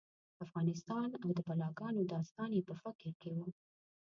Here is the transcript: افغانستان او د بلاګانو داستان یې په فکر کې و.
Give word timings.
افغانستان 0.45 1.07
او 1.23 1.29
د 1.37 1.39
بلاګانو 1.47 2.09
داستان 2.13 2.49
یې 2.57 2.61
په 2.69 2.73
فکر 2.83 3.09
کې 3.21 3.31
و. 3.37 3.39